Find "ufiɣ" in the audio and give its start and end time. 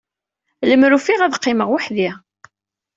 0.97-1.19